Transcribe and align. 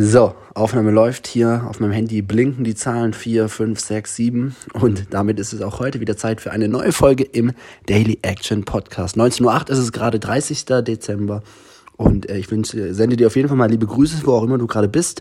So, 0.00 0.32
Aufnahme 0.54 0.92
läuft 0.92 1.26
hier. 1.26 1.64
Auf 1.68 1.80
meinem 1.80 1.90
Handy 1.90 2.22
blinken 2.22 2.62
die 2.62 2.76
Zahlen 2.76 3.12
4, 3.12 3.48
5, 3.48 3.80
6, 3.80 4.14
7. 4.14 4.56
Und 4.74 5.06
damit 5.10 5.40
ist 5.40 5.52
es 5.52 5.60
auch 5.60 5.80
heute 5.80 5.98
wieder 5.98 6.16
Zeit 6.16 6.40
für 6.40 6.52
eine 6.52 6.68
neue 6.68 6.92
Folge 6.92 7.24
im 7.24 7.50
Daily 7.86 8.20
Action 8.22 8.64
Podcast. 8.64 9.16
19.08 9.16 9.42
Uhr 9.42 9.70
ist 9.70 9.78
es 9.78 9.90
gerade 9.90 10.20
30. 10.20 10.66
Dezember. 10.84 11.42
Und 11.96 12.30
äh, 12.30 12.38
ich 12.38 12.48
wünsche, 12.48 12.94
sende 12.94 13.16
dir 13.16 13.26
auf 13.26 13.34
jeden 13.34 13.48
Fall 13.48 13.56
mal 13.56 13.68
liebe 13.68 13.86
Grüße, 13.86 14.24
wo 14.24 14.34
auch 14.34 14.44
immer 14.44 14.56
du 14.56 14.68
gerade 14.68 14.86
bist. 14.86 15.20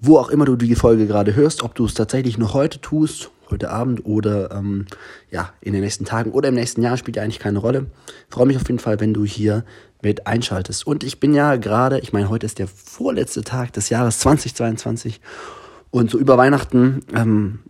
Wo 0.00 0.16
auch 0.16 0.30
immer 0.30 0.46
du 0.46 0.56
die 0.56 0.74
Folge 0.74 1.06
gerade 1.06 1.36
hörst, 1.36 1.62
ob 1.62 1.74
du 1.74 1.84
es 1.84 1.92
tatsächlich 1.92 2.38
noch 2.38 2.54
heute 2.54 2.80
tust, 2.80 3.30
heute 3.50 3.70
Abend 3.70 4.04
oder 4.04 4.50
ähm, 4.52 4.86
ja, 5.30 5.52
in 5.60 5.72
den 5.72 5.82
nächsten 5.82 6.04
Tagen 6.04 6.30
oder 6.32 6.48
im 6.48 6.54
nächsten 6.54 6.82
Jahr, 6.82 6.96
spielt 6.96 7.16
ja 7.16 7.22
eigentlich 7.22 7.38
keine 7.38 7.58
Rolle. 7.58 7.86
Freue 8.28 8.46
mich 8.46 8.56
auf 8.56 8.66
jeden 8.68 8.78
Fall, 8.78 9.00
wenn 9.00 9.14
du 9.14 9.24
hier 9.24 9.64
mit 10.02 10.26
einschaltest. 10.26 10.86
Und 10.86 11.04
ich 11.04 11.20
bin 11.20 11.34
ja 11.34 11.56
gerade, 11.56 11.98
ich 12.00 12.12
meine, 12.12 12.28
heute 12.28 12.46
ist 12.46 12.58
der 12.58 12.68
vorletzte 12.68 13.42
Tag 13.42 13.72
des 13.72 13.88
Jahres 13.88 14.20
2022 14.20 15.20
und 15.90 16.10
so 16.10 16.18
über 16.18 16.36
Weihnachten 16.36 17.00
ähm, 17.14 17.60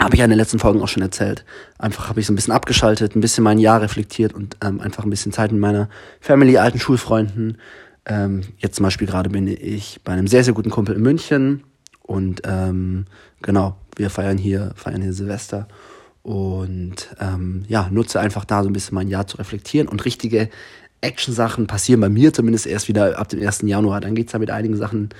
habe 0.00 0.14
ich 0.14 0.18
ja 0.18 0.24
in 0.24 0.30
den 0.30 0.38
letzten 0.38 0.58
Folgen 0.58 0.82
auch 0.82 0.88
schon 0.88 1.02
erzählt. 1.02 1.44
Einfach 1.78 2.08
habe 2.08 2.20
ich 2.20 2.26
so 2.26 2.32
ein 2.32 2.36
bisschen 2.36 2.52
abgeschaltet, 2.52 3.16
ein 3.16 3.20
bisschen 3.20 3.42
mein 3.42 3.58
Jahr 3.58 3.80
reflektiert 3.80 4.34
und 4.34 4.56
ähm, 4.62 4.80
einfach 4.80 5.04
ein 5.04 5.10
bisschen 5.10 5.32
Zeit 5.32 5.52
mit 5.52 5.60
meiner 5.60 5.88
Family, 6.20 6.58
alten 6.58 6.78
Schulfreunden. 6.78 7.58
Ähm, 8.04 8.42
jetzt 8.58 8.76
zum 8.76 8.84
Beispiel 8.84 9.06
gerade 9.06 9.30
bin 9.30 9.48
ich 9.48 10.00
bei 10.04 10.12
einem 10.12 10.28
sehr, 10.28 10.44
sehr 10.44 10.54
guten 10.54 10.70
Kumpel 10.70 10.94
in 10.94 11.02
München 11.02 11.64
und 12.02 12.42
ähm, 12.44 13.06
genau, 13.42 13.76
wir 13.96 14.10
feiern 14.10 14.38
hier, 14.38 14.72
feiern 14.76 15.02
hier 15.02 15.12
Silvester 15.12 15.68
und 16.22 17.14
ähm, 17.20 17.64
ja, 17.68 17.88
nutze 17.90 18.20
einfach 18.20 18.44
da 18.44 18.62
so 18.62 18.68
ein 18.68 18.72
bisschen 18.72 18.94
mein 18.94 19.08
Jahr 19.08 19.26
zu 19.26 19.36
reflektieren 19.36 19.88
und 19.88 20.04
richtige 20.04 20.48
Action-Sachen 21.00 21.66
passieren 21.66 22.00
bei 22.00 22.08
mir 22.08 22.32
zumindest 22.32 22.66
erst 22.66 22.88
wieder 22.88 23.18
ab 23.18 23.28
dem 23.28 23.40
1. 23.40 23.62
Januar. 23.62 24.00
Dann 24.00 24.14
geht's 24.14 24.32
da 24.32 24.38
mit 24.38 24.50
einigen 24.50 24.76
Sachen 24.76 25.10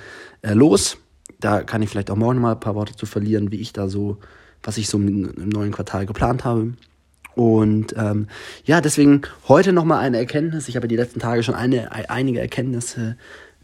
äh, 0.41 0.53
los. 0.53 0.97
Da 1.39 1.63
kann 1.63 1.81
ich 1.81 1.89
vielleicht 1.89 2.11
auch 2.11 2.15
morgen 2.15 2.41
mal 2.41 2.53
ein 2.53 2.59
paar 2.59 2.75
Worte 2.75 2.95
zu 2.95 3.05
verlieren, 3.05 3.51
wie 3.51 3.61
ich 3.61 3.73
da 3.73 3.87
so, 3.87 4.17
was 4.63 4.77
ich 4.77 4.89
so 4.89 4.97
im, 4.97 5.31
neuen 5.37 5.71
Quartal 5.71 6.05
geplant 6.05 6.43
habe. 6.43 6.73
Und 7.35 7.93
ähm, 7.95 8.27
ja, 8.65 8.81
deswegen 8.81 9.21
heute 9.47 9.71
nochmal 9.71 9.99
eine 9.99 10.17
Erkenntnis. 10.17 10.67
Ich 10.67 10.75
habe 10.75 10.87
die 10.87 10.95
letzten 10.95 11.19
Tage 11.19 11.43
schon 11.43 11.53
eine, 11.55 12.09
einige 12.09 12.41
Erkenntnisse 12.41 13.15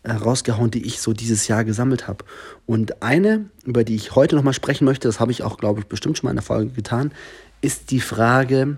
rausgehauen, 0.05 0.71
die 0.71 0.85
ich 0.85 0.99
so 0.99 1.13
dieses 1.13 1.47
Jahr 1.47 1.63
gesammelt 1.63 2.07
habe. 2.07 2.25
Und 2.65 3.01
eine, 3.01 3.45
über 3.65 3.83
die 3.83 3.95
ich 3.95 4.15
heute 4.15 4.35
nochmal 4.35 4.53
sprechen 4.53 4.85
möchte, 4.85 5.07
das 5.07 5.19
habe 5.19 5.31
ich 5.31 5.43
auch, 5.43 5.57
glaube 5.57 5.79
ich, 5.79 5.85
bestimmt 5.85 6.17
schon 6.17 6.27
mal 6.27 6.31
in 6.31 6.37
der 6.37 6.43
Folge 6.43 6.71
getan, 6.71 7.11
ist 7.61 7.91
die 7.91 8.01
Frage 8.01 8.77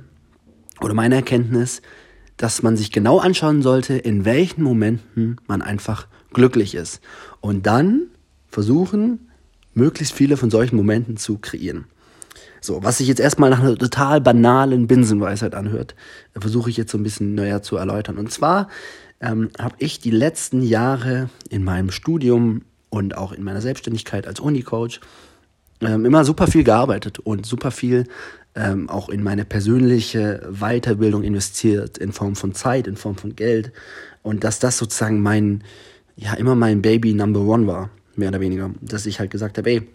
oder 0.81 0.93
meine 0.93 1.15
Erkenntnis, 1.15 1.81
dass 2.37 2.61
man 2.61 2.77
sich 2.77 2.91
genau 2.91 3.19
anschauen 3.19 3.61
sollte, 3.61 3.95
in 3.95 4.25
welchen 4.25 4.61
Momenten 4.61 5.37
man 5.47 5.61
einfach 5.61 6.07
glücklich 6.33 6.75
ist. 6.75 7.01
Und 7.39 7.65
dann 7.65 8.07
versuchen, 8.47 9.31
möglichst 9.73 10.13
viele 10.13 10.37
von 10.37 10.49
solchen 10.49 10.75
Momenten 10.75 11.17
zu 11.17 11.37
kreieren. 11.37 11.85
So, 12.61 12.83
was 12.83 12.97
sich 12.97 13.07
jetzt 13.07 13.19
erstmal 13.19 13.51
nach 13.51 13.59
einer 13.59 13.75
total 13.75 14.19
banalen 14.21 14.87
Binsenweisheit 14.87 15.53
anhört, 15.53 15.95
versuche 16.35 16.69
ich 16.69 16.77
jetzt 16.77 16.91
so 16.91 16.97
ein 16.97 17.03
bisschen 17.03 17.35
näher 17.35 17.61
zu 17.61 17.77
erläutern. 17.77 18.17
Und 18.17 18.31
zwar 18.31 18.69
ähm, 19.21 19.49
habe 19.57 19.75
ich 19.79 19.99
die 19.99 20.11
letzten 20.11 20.61
Jahre 20.61 21.29
in 21.49 21.63
meinem 21.63 21.91
Studium 21.91 22.63
und 22.89 23.17
auch 23.17 23.31
in 23.31 23.43
meiner 23.43 23.61
Selbstständigkeit 23.61 24.27
als 24.27 24.39
Unicoach 24.39 24.99
ähm, 25.81 26.05
immer 26.05 26.23
super 26.23 26.47
viel 26.47 26.63
gearbeitet 26.63 27.19
und 27.19 27.45
super 27.45 27.71
viel 27.71 28.05
ähm, 28.55 28.89
auch 28.89 29.09
in 29.09 29.21
meine 29.21 29.45
persönliche 29.45 30.47
Weiterbildung 30.49 31.23
investiert, 31.23 31.97
in 31.97 32.13
Form 32.13 32.35
von 32.35 32.53
Zeit, 32.53 32.87
in 32.87 32.95
Form 32.95 33.17
von 33.17 33.35
Geld. 33.35 33.71
Und 34.23 34.43
dass 34.43 34.59
das 34.59 34.77
sozusagen 34.77 35.21
mein, 35.21 35.63
ja, 36.15 36.33
immer 36.33 36.55
mein 36.55 36.81
Baby 36.81 37.13
Number 37.13 37.41
One 37.41 37.67
war, 37.67 37.89
mehr 38.15 38.29
oder 38.29 38.39
weniger. 38.39 38.71
Dass 38.81 39.05
ich 39.05 39.19
halt 39.19 39.29
gesagt 39.29 39.57
habe, 39.57 39.69
ey, 39.69 39.87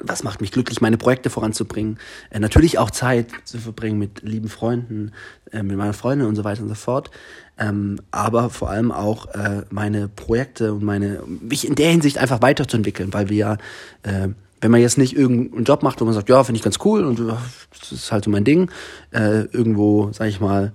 was 0.00 0.22
macht 0.22 0.40
mich 0.40 0.52
glücklich, 0.52 0.80
meine 0.80 0.96
Projekte 0.96 1.30
voranzubringen. 1.30 1.98
Äh, 2.30 2.40
natürlich 2.40 2.78
auch 2.78 2.90
Zeit 2.90 3.28
zu 3.44 3.58
verbringen 3.58 3.98
mit 3.98 4.22
lieben 4.22 4.48
Freunden, 4.48 5.12
äh, 5.52 5.62
mit 5.62 5.76
meiner 5.76 5.94
Freundin 5.94 6.26
und 6.28 6.36
so 6.36 6.44
weiter 6.44 6.62
und 6.62 6.68
so 6.68 6.74
fort. 6.74 7.10
Ähm, 7.58 8.00
aber 8.10 8.50
vor 8.50 8.70
allem 8.70 8.92
auch 8.92 9.26
äh, 9.34 9.62
meine 9.70 10.08
Projekte 10.08 10.72
und 10.72 10.82
meine, 10.82 11.22
mich 11.26 11.66
in 11.66 11.74
der 11.74 11.90
Hinsicht 11.90 12.18
einfach 12.18 12.40
weiterzuentwickeln, 12.42 13.12
weil 13.12 13.28
wir 13.28 13.36
ja 13.36 13.56
äh, 14.02 14.28
wenn 14.60 14.70
man 14.70 14.80
jetzt 14.80 14.98
nicht 14.98 15.16
irgendeinen 15.16 15.64
Job 15.64 15.82
macht, 15.82 16.00
wo 16.00 16.04
man 16.04 16.14
sagt, 16.14 16.28
ja, 16.28 16.42
finde 16.42 16.58
ich 16.58 16.64
ganz 16.64 16.78
cool 16.84 17.04
und 17.04 17.20
das 17.20 17.92
ist 17.92 18.12
halt 18.12 18.24
so 18.24 18.30
mein 18.30 18.44
Ding, 18.44 18.70
äh, 19.12 19.42
irgendwo, 19.52 20.10
sag 20.12 20.28
ich 20.28 20.40
mal, 20.40 20.72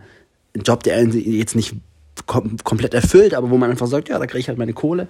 ein 0.56 0.62
Job, 0.62 0.83
der 0.83 1.03
jetzt 1.03 1.56
nicht 1.56 1.75
kom 2.28 2.57
komplett 2.63 2.94
erfüllt, 2.94 3.33
aber 3.33 3.50
wo 3.50 3.57
man 3.57 3.72
einfach 3.72 3.88
sagt, 3.88 4.07
ja, 4.07 4.19
da 4.19 4.28
kriege 4.28 4.39
ich 4.39 4.47
halt 4.47 4.57
meine 4.57 4.73
Kohle, 4.73 5.07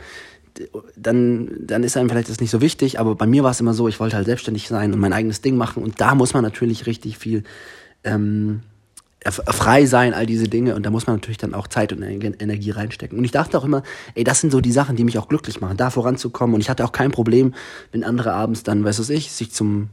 dann, 0.95 1.49
dann 1.59 1.83
ist 1.83 1.97
einem 1.97 2.09
vielleicht 2.09 2.29
das 2.29 2.39
nicht 2.39 2.51
so 2.51 2.61
wichtig, 2.61 2.99
aber 2.99 3.15
bei 3.15 3.25
mir 3.25 3.43
war 3.43 3.51
es 3.51 3.59
immer 3.59 3.73
so, 3.73 3.87
ich 3.87 3.99
wollte 3.99 4.15
halt 4.15 4.25
selbstständig 4.25 4.67
sein 4.67 4.93
und 4.93 4.99
mein 4.99 5.13
eigenes 5.13 5.41
Ding 5.41 5.57
machen 5.57 5.83
und 5.83 5.99
da 5.99 6.15
muss 6.15 6.33
man 6.33 6.43
natürlich 6.43 6.85
richtig 6.85 7.17
viel 7.17 7.43
ähm, 8.03 8.61
frei 9.31 9.85
sein, 9.85 10.13
all 10.13 10.25
diese 10.25 10.47
Dinge. 10.47 10.75
Und 10.75 10.85
da 10.85 10.89
muss 10.89 11.07
man 11.07 11.15
natürlich 11.15 11.37
dann 11.37 11.53
auch 11.53 11.67
Zeit 11.67 11.93
und 11.93 12.01
Energie 12.03 12.71
reinstecken. 12.71 13.17
Und 13.17 13.23
ich 13.23 13.31
dachte 13.31 13.57
auch 13.57 13.63
immer, 13.63 13.83
ey, 14.15 14.23
das 14.23 14.41
sind 14.41 14.51
so 14.51 14.61
die 14.61 14.71
Sachen, 14.71 14.95
die 14.95 15.03
mich 15.03 15.17
auch 15.17 15.27
glücklich 15.27 15.61
machen, 15.61 15.77
da 15.77 15.89
voranzukommen. 15.89 16.55
Und 16.55 16.61
ich 16.61 16.69
hatte 16.69 16.83
auch 16.83 16.91
kein 16.91 17.11
Problem, 17.11 17.53
wenn 17.91 18.03
andere 18.03 18.33
abends 18.33 18.63
dann, 18.63 18.83
weißt 18.83 18.99
du 18.99 19.13
ich, 19.13 19.31
sich 19.31 19.51
zum 19.51 19.89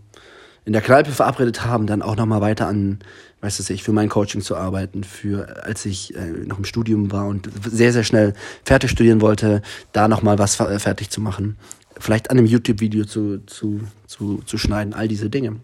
in 0.65 0.73
der 0.73 0.83
Kneipe 0.83 1.11
verabredet 1.11 1.65
haben, 1.65 1.87
dann 1.87 2.03
auch 2.03 2.17
nochmal 2.17 2.41
weiter 2.41 2.67
an, 2.67 2.99
weißt 3.41 3.69
du 3.69 3.73
ich, 3.73 3.83
für 3.83 3.93
mein 3.93 4.09
Coaching 4.09 4.41
zu 4.41 4.57
arbeiten, 4.57 5.05
für, 5.05 5.65
als 5.65 5.87
ich 5.87 6.15
äh, 6.15 6.31
noch 6.47 6.59
im 6.59 6.65
Studium 6.65 7.11
war 7.13 7.27
und 7.27 7.49
sehr, 7.65 7.93
sehr 7.93 8.05
schnell 8.05 8.35
fertig 8.65 8.91
studieren 8.91 9.21
wollte, 9.21 9.63
da 9.93 10.09
nochmal 10.09 10.39
was 10.39 10.57
fertig 10.57 11.11
zu 11.11 11.21
machen. 11.21 11.57
Vielleicht 11.99 12.31
an 12.31 12.39
einem 12.39 12.47
YouTube-Video 12.47 13.05
zu, 13.05 13.39
zu, 13.47 13.81
zu, 14.07 14.43
zu 14.45 14.59
schneiden, 14.59 14.95
all 14.95 15.09
diese 15.09 15.31
Dinge. 15.31 15.57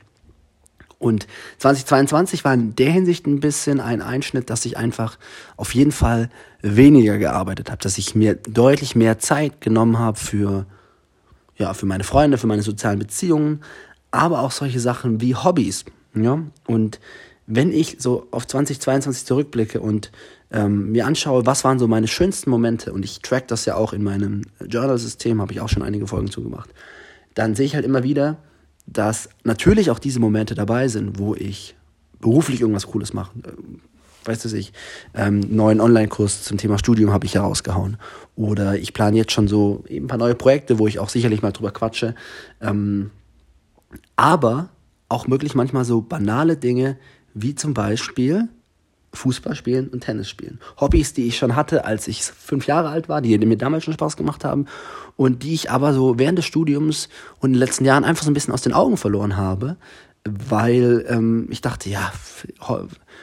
Und 0.99 1.27
2022 1.59 2.45
war 2.45 2.55
in 2.55 2.75
der 2.75 2.91
Hinsicht 2.91 3.27
ein 3.27 3.41
bisschen 3.41 3.81
ein 3.81 4.01
Einschnitt, 4.01 4.49
dass 4.49 4.65
ich 4.65 4.79
einfach 4.79 5.19
auf 5.57 5.75
jeden 5.75 5.93
Fall 5.93 6.31
weniger 6.63 7.19
gearbeitet 7.19 7.71
habe, 7.71 7.83
dass 7.83 7.99
ich 7.99 8.15
mir 8.15 8.35
deutlich 8.35 8.97
mehr 8.97 9.19
Zeit 9.19 9.61
genommen 9.61 9.99
habe 9.99 10.19
für, 10.19 10.67
ja, 11.57 11.75
für 11.75 11.87
meine 11.87 12.05
Freunde, 12.05 12.39
für 12.39 12.47
meine 12.47 12.63
sozialen 12.63 12.99
Beziehungen, 12.99 13.61
aber 14.17 14.41
auch 14.41 14.51
solche 14.51 14.81
Sachen 14.81 15.21
wie 15.21 15.35
Hobbys. 15.35 15.85
Ja? 16.15 16.41
Und 16.67 17.01
wenn 17.47 17.73
ich 17.73 17.97
so 18.01 18.27
auf 18.31 18.47
2022 18.47 19.25
zurückblicke 19.25 19.81
und 19.81 20.11
ähm, 20.51 20.93
mir 20.93 21.07
anschaue, 21.07 21.47
was 21.47 21.65
waren 21.65 21.79
so 21.79 21.89
meine 21.89 22.09
schönsten 22.09 22.51
Momente, 22.51 22.93
und 22.93 23.05
ich 23.05 23.21
track 23.21 23.49
das 23.49 23.65
ja 23.65 23.75
auch 23.77 23.93
in 23.93 24.03
meinem 24.03 24.43
Journal-System, 24.67 25.41
habe 25.41 25.53
ich 25.53 25.61
auch 25.61 25.69
schon 25.69 25.83
einige 25.83 26.07
Folgen 26.07 26.31
zugemacht, 26.31 26.71
dann 27.35 27.55
sehe 27.55 27.67
ich 27.67 27.75
halt 27.75 27.85
immer 27.85 28.03
wieder, 28.03 28.39
dass 28.87 29.29
natürlich 29.45 29.91
auch 29.91 29.99
diese 29.99 30.21
Momente 30.21 30.55
dabei 30.55 30.89
sind, 30.89 31.19
wo 31.19 31.35
ich 31.35 31.75
beruflich 32.21 32.61
irgendwas 32.61 32.87
Cooles 32.87 33.13
mache. 33.13 33.33
Weißt 34.25 34.45
du, 34.45 34.57
ich 34.57 34.73
ähm, 35.15 35.41
neuen 35.51 35.81
Online-Kurs 35.81 36.43
zum 36.43 36.59
Thema 36.59 36.79
Studium 36.79 37.13
habe 37.13 37.27
ich 37.27 37.35
herausgehauen. 37.35 37.97
Oder 38.35 38.77
ich 38.77 38.93
plane 38.93 39.17
jetzt 39.17 39.33
schon 39.33 39.47
so 39.47 39.85
ein 39.89 40.09
paar 40.09 40.19
neue 40.19 40.35
Projekte, 40.35 40.79
wo 40.79 40.89
ich 40.89 40.99
auch 40.99 41.09
sicherlich 41.09 41.43
mal 41.43 41.53
drüber 41.53 41.71
quatsche. 41.71 42.15
Ähm, 42.61 43.11
aber 44.17 44.71
auch 45.09 45.27
möglich 45.27 45.55
manchmal 45.55 45.85
so 45.85 46.01
banale 46.01 46.57
Dinge, 46.57 46.97
wie 47.35 47.55
zum 47.55 47.75
Beispiel 47.75 48.49
Fußball 49.13 49.55
spielen 49.55 49.89
und 49.89 50.01
Tennis 50.01 50.29
spielen. 50.29 50.61
Hobbys, 50.79 51.15
die 51.15 51.27
ich 51.27 51.39
schon 51.39 51.57
hatte, 51.57 51.85
als 51.85 52.07
ich 52.07 52.23
fünf 52.23 52.67
Jahre 52.67 52.91
alt 52.91 53.09
war, 53.09 53.21
die 53.21 53.37
mir 53.39 53.57
damals 53.57 53.85
schon 53.85 53.95
Spaß 53.95 54.17
gemacht 54.17 54.45
haben 54.45 54.67
und 55.17 55.43
die 55.43 55.55
ich 55.55 55.71
aber 55.71 55.93
so 55.93 56.19
während 56.19 56.39
des 56.39 56.45
Studiums 56.45 57.09
und 57.41 57.51
in 57.51 57.55
den 57.55 57.61
letzten 57.61 57.85
Jahren 57.85 58.05
einfach 58.05 58.25
so 58.25 58.31
ein 58.31 58.35
bisschen 58.35 58.55
aus 58.55 58.63
den 58.63 58.75
Augen 58.75 58.97
verloren 58.97 59.37
habe, 59.37 59.77
weil 60.25 61.05
ähm, 61.09 61.47
ich 61.51 61.61
dachte, 61.61 61.89
ja, 61.89 62.13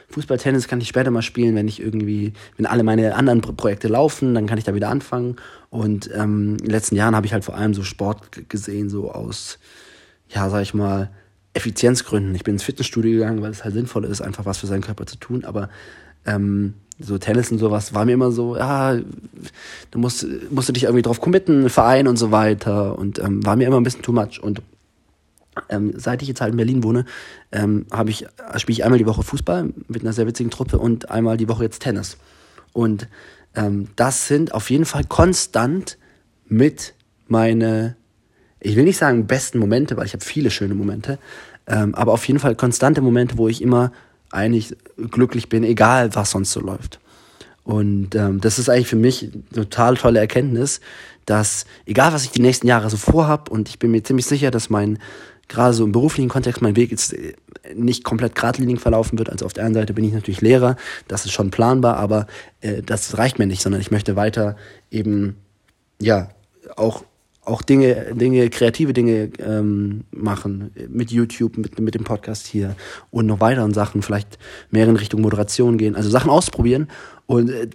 Fußball, 0.10 0.38
Tennis 0.38 0.68
kann 0.68 0.82
ich 0.82 0.88
später 0.88 1.12
mal 1.12 1.22
spielen, 1.22 1.56
wenn 1.56 1.68
ich 1.68 1.80
irgendwie, 1.80 2.34
wenn 2.58 2.66
alle 2.66 2.84
meine 2.84 3.16
anderen 3.16 3.42
Projekte 3.42 3.88
laufen, 3.88 4.34
dann 4.34 4.48
kann 4.48 4.58
ich 4.58 4.64
da 4.64 4.74
wieder 4.74 4.90
anfangen. 4.90 5.38
Und 5.70 6.10
ähm, 6.14 6.52
in 6.52 6.58
den 6.58 6.70
letzten 6.70 6.96
Jahren 6.96 7.16
habe 7.16 7.26
ich 7.26 7.34
halt 7.34 7.44
vor 7.44 7.56
allem 7.56 7.74
so 7.74 7.84
Sport 7.84 8.50
gesehen, 8.50 8.90
so 8.90 9.12
aus, 9.12 9.60
ja, 10.34 10.50
sag 10.50 10.62
ich 10.62 10.74
mal, 10.74 11.10
Effizienzgründen. 11.54 12.34
Ich 12.36 12.44
bin 12.44 12.56
ins 12.56 12.64
Fitnessstudio 12.64 13.12
gegangen, 13.12 13.42
weil 13.42 13.52
es 13.52 13.64
halt 13.64 13.74
sinnvoll 13.74 14.06
ist, 14.06 14.22
einfach 14.22 14.46
was 14.46 14.58
für 14.58 14.68
seinen 14.68 14.82
Körper 14.82 15.06
zu 15.06 15.18
tun. 15.18 15.46
Aber 15.46 15.70
ähm, 16.26 16.74
so 17.00 17.18
Tennis 17.18 17.52
und 17.52 17.60
sowas 17.60 17.94
war 17.94 18.06
mir 18.06 18.14
immer 18.14 18.32
so, 18.32 18.58
ja, 18.58 18.96
du 19.92 20.00
musst, 20.00 20.26
musst 20.50 20.70
du 20.70 20.74
dich 20.74 20.84
irgendwie 20.84 21.02
drauf 21.04 21.22
committen, 21.22 21.70
Verein 21.70 22.08
und 22.08 22.18
so 22.18 22.32
weiter. 22.32 22.98
Und 22.98 23.20
ähm, 23.20 23.46
war 23.46 23.56
mir 23.56 23.68
immer 23.68 23.78
ein 23.78 23.84
bisschen 23.84 24.02
too 24.02 24.14
much. 24.14 24.42
Und 24.42 24.62
ähm, 25.70 25.94
seit 25.96 26.22
ich 26.22 26.28
jetzt 26.28 26.42
halt 26.42 26.52
in 26.52 26.58
Berlin 26.58 26.84
wohne, 26.84 27.06
ähm, 27.52 27.86
ich, 28.08 28.26
spiele 28.58 28.74
ich 28.74 28.84
einmal 28.84 29.00
die 29.00 29.06
Woche 29.06 29.24
Fußball 29.24 29.70
mit 29.88 30.02
einer 30.02 30.14
sehr 30.14 30.26
witzigen 30.26 30.50
Truppe 30.50 30.80
und 30.80 31.12
einmal 31.12 31.38
die 31.38 31.50
Woche 31.50 31.64
jetzt 31.64 31.84
Tennis. 31.84 32.18
Und 32.72 33.08
ähm, 33.56 33.90
das 33.96 34.28
sind 34.28 34.54
auf 34.54 34.72
jeden 34.72 34.86
Fall 34.86 35.04
konstant 35.04 35.98
mit 36.48 36.96
meine 37.28 37.96
ich 38.64 38.76
will 38.76 38.84
nicht 38.84 38.98
sagen 38.98 39.28
besten 39.28 39.60
Momente, 39.60 39.98
weil 39.98 40.06
ich 40.06 40.14
habe 40.14 40.24
viele 40.24 40.50
schöne 40.50 40.74
Momente, 40.74 41.20
ähm, 41.68 41.94
aber 41.96 42.14
auf 42.14 42.28
jeden 42.28 42.40
Fall 42.40 42.56
konstante 42.56 43.02
Momente, 43.02 43.38
wo 43.38 43.48
ich 43.48 43.62
immer 43.62 43.92
eigentlich 44.32 44.76
glücklich 44.98 45.50
bin, 45.50 45.64
egal 45.64 46.16
was 46.16 46.32
sonst 46.32 46.52
so 46.52 46.60
läuft. 46.60 47.00
Und 47.64 48.16
ähm, 48.16 48.42
das 48.42 48.60
ist 48.60 48.70
eigentlich 48.70 48.88
für 48.88 48.96
mich 48.96 49.24
eine 49.32 49.66
total 49.66 49.96
tolle 49.96 50.20
Erkenntnis, 50.20 50.82
dass 51.26 51.66
egal 51.86 52.12
was 52.12 52.26
ich 52.26 52.32
die 52.32 52.42
nächsten 52.42 52.68
Jahre 52.68 52.90
so 52.90 52.98
vorhab 52.98 53.50
und 53.50 53.70
ich 53.70 53.80
bin 53.80 53.92
mir 53.92 54.04
ziemlich 54.04 54.26
sicher, 54.26 54.52
dass 54.52 54.70
mein 54.70 55.00
gerade 55.48 55.74
so 55.74 55.86
im 55.86 55.92
beruflichen 55.92 56.30
Kontext 56.30 56.62
mein 56.62 56.76
Weg 56.76 56.92
jetzt 56.92 57.14
äh, 57.14 57.34
nicht 57.74 58.04
komplett 58.04 58.36
geradlinig 58.36 58.80
verlaufen 58.80 59.20
wird. 59.20 59.30
Also 59.30 59.46
auf 59.46 59.54
der 59.54 59.66
einen 59.66 59.74
Seite 59.74 59.94
bin 59.94 60.04
ich 60.04 60.14
natürlich 60.14 60.42
Lehrer, 60.42 60.76
das 61.08 61.26
ist 61.26 61.32
schon 61.32 61.52
planbar, 61.52 61.98
aber 61.98 62.28
äh, 62.62 62.82
das 62.82 63.18
reicht 63.18 63.40
mir 63.40 63.48
nicht, 63.48 63.62
sondern 63.62 63.82
ich 63.82 63.92
möchte 63.92 64.16
weiter 64.16 64.58
eben 64.90 65.38
ja 66.00 66.30
auch 66.76 67.04
auch 67.46 67.62
Dinge, 67.62 68.14
Dinge, 68.14 68.50
kreative 68.50 68.94
Dinge 68.94 69.30
ähm, 69.40 70.06
machen 70.12 70.72
mit 70.90 71.12
YouTube, 71.12 71.58
mit, 71.58 71.80
mit 71.80 71.96
dem 71.96 72.04
Podcast 72.04 72.48
hier 72.48 72.76
und 73.12 73.26
noch 73.26 73.40
weiteren 73.40 73.74
Sachen, 73.74 74.02
vielleicht 74.02 74.38
mehr 74.72 74.88
in 74.88 74.96
Richtung 74.96 75.22
Moderation 75.22 75.78
gehen, 75.78 75.96
also 75.96 76.10
Sachen 76.10 76.30
ausprobieren 76.30 76.88
und 77.26 77.50
äh, 77.50 77.68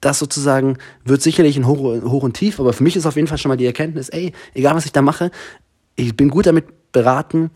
das 0.00 0.18
sozusagen 0.18 0.76
wird 1.04 1.22
sicherlich 1.22 1.56
ein 1.56 1.66
Hoch, 1.66 1.78
Hoch 2.02 2.22
und 2.22 2.34
Tief, 2.34 2.60
aber 2.60 2.72
für 2.72 2.82
mich 2.84 2.96
ist 2.96 3.06
auf 3.06 3.16
jeden 3.16 3.28
Fall 3.28 3.38
schon 3.38 3.48
mal 3.48 3.56
die 3.56 3.66
Erkenntnis, 3.66 4.08
ey, 4.10 4.32
egal 4.54 4.74
was 4.74 4.84
ich 4.84 4.92
da 4.92 5.02
mache, 5.02 5.30
ich 5.96 6.14
bin 6.14 6.28
gut 6.28 6.46
damit 6.46 6.66
beraten, 6.92 7.50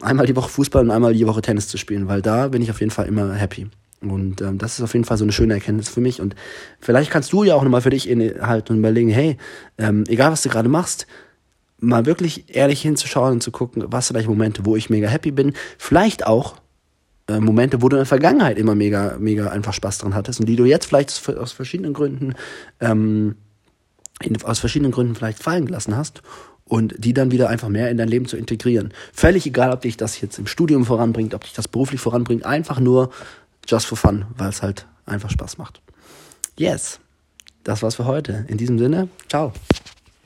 einmal 0.00 0.26
die 0.26 0.36
Woche 0.36 0.48
Fußball 0.48 0.82
und 0.82 0.90
einmal 0.90 1.12
die 1.12 1.26
Woche 1.26 1.42
Tennis 1.42 1.68
zu 1.68 1.76
spielen, 1.76 2.08
weil 2.08 2.22
da 2.22 2.48
bin 2.48 2.62
ich 2.62 2.70
auf 2.70 2.80
jeden 2.80 2.90
Fall 2.90 3.06
immer 3.06 3.34
happy. 3.34 3.68
Und 4.00 4.40
ähm, 4.42 4.58
das 4.58 4.78
ist 4.78 4.84
auf 4.84 4.92
jeden 4.92 5.04
Fall 5.04 5.16
so 5.16 5.24
eine 5.24 5.32
schöne 5.32 5.54
Erkenntnis 5.54 5.88
für 5.88 6.00
mich. 6.00 6.20
Und 6.20 6.34
vielleicht 6.80 7.10
kannst 7.10 7.32
du 7.32 7.44
ja 7.44 7.54
auch 7.54 7.62
nochmal 7.62 7.80
für 7.80 7.90
dich 7.90 8.08
innehalten 8.08 8.72
und 8.72 8.78
überlegen, 8.80 9.10
hey, 9.10 9.36
ähm, 9.78 10.04
egal 10.08 10.32
was 10.32 10.42
du 10.42 10.48
gerade 10.48 10.68
machst, 10.68 11.06
mal 11.78 12.06
wirklich 12.06 12.54
ehrlich 12.54 12.82
hinzuschauen 12.82 13.34
und 13.34 13.42
zu 13.42 13.50
gucken, 13.50 13.84
was 13.86 14.08
vielleicht 14.08 14.28
Momente, 14.28 14.64
wo 14.64 14.76
ich 14.76 14.90
mega 14.90 15.08
happy 15.08 15.30
bin. 15.30 15.52
Vielleicht 15.78 16.26
auch 16.26 16.56
äh, 17.28 17.40
Momente, 17.40 17.82
wo 17.82 17.88
du 17.88 17.96
in 17.96 18.00
der 18.00 18.06
Vergangenheit 18.06 18.58
immer 18.58 18.74
mega, 18.74 19.16
mega 19.18 19.48
einfach 19.48 19.72
Spaß 19.72 19.98
dran 19.98 20.14
hattest 20.14 20.40
und 20.40 20.46
die 20.46 20.56
du 20.56 20.64
jetzt 20.64 20.86
vielleicht 20.86 21.28
aus 21.36 21.52
verschiedenen 21.52 21.92
Gründen, 21.92 22.34
ähm, 22.80 23.36
in, 24.22 24.40
aus 24.42 24.58
verschiedenen 24.58 24.92
Gründen 24.92 25.14
vielleicht 25.14 25.42
fallen 25.42 25.66
gelassen 25.66 25.96
hast 25.96 26.22
und 26.64 26.94
die 26.98 27.12
dann 27.12 27.30
wieder 27.30 27.48
einfach 27.48 27.68
mehr 27.68 27.90
in 27.90 27.96
dein 27.96 28.08
Leben 28.08 28.26
zu 28.26 28.36
integrieren. 28.36 28.92
Völlig 29.12 29.46
egal, 29.46 29.72
ob 29.72 29.82
dich 29.82 29.96
das 29.96 30.20
jetzt 30.20 30.38
im 30.38 30.46
Studium 30.46 30.84
voranbringt, 30.84 31.34
ob 31.34 31.44
dich 31.44 31.52
das 31.52 31.68
beruflich 31.68 32.00
voranbringt, 32.00 32.46
einfach 32.46 32.80
nur 32.80 33.10
just 33.66 33.86
for 33.86 33.96
fun, 33.96 34.26
weil 34.36 34.48
es 34.48 34.62
halt 34.62 34.86
einfach 35.06 35.30
Spaß 35.30 35.58
macht. 35.58 35.80
Yes, 36.56 37.00
das 37.64 37.82
war's 37.82 37.96
für 37.96 38.06
heute. 38.06 38.44
In 38.48 38.58
diesem 38.58 38.78
Sinne, 38.78 39.08
ciao. 39.28 39.52